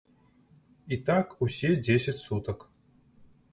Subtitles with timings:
[0.95, 2.67] І так усе дзесяць сутак.